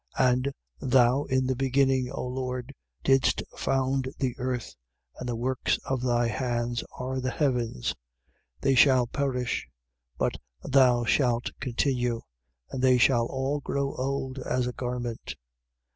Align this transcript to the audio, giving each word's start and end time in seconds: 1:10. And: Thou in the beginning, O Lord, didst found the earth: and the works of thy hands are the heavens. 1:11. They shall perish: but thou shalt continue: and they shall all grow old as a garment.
1:10. 0.17 0.27
And: 0.31 0.51
Thou 0.79 1.23
in 1.25 1.45
the 1.45 1.55
beginning, 1.55 2.09
O 2.11 2.25
Lord, 2.25 2.73
didst 3.03 3.43
found 3.55 4.11
the 4.17 4.33
earth: 4.39 4.73
and 5.19 5.29
the 5.29 5.35
works 5.35 5.77
of 5.85 6.01
thy 6.01 6.27
hands 6.27 6.83
are 6.97 7.19
the 7.21 7.29
heavens. 7.29 7.89
1:11. 7.91 7.95
They 8.61 8.73
shall 8.73 9.05
perish: 9.05 9.67
but 10.17 10.37
thou 10.63 11.05
shalt 11.05 11.51
continue: 11.59 12.21
and 12.71 12.81
they 12.81 12.97
shall 12.97 13.27
all 13.27 13.59
grow 13.59 13.93
old 13.93 14.39
as 14.39 14.65
a 14.65 14.73
garment. 14.73 15.35